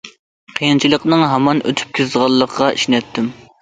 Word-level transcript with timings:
قىيىنچىلىقنىڭ 0.59 1.27
ھامان 1.33 1.63
ئۆتۈپ 1.69 1.95
كېتىدىغانلىقىغا 2.01 2.75
ئىشىنەتتىم. 2.81 3.35